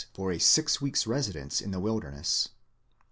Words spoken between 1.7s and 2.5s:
wilderness.